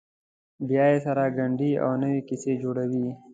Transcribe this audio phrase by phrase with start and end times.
[0.67, 3.07] بیا یې سره ګنډي او نوې کیسې جوړوي.